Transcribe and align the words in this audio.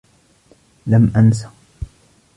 لم 0.87 1.13
أنس. 1.15 1.45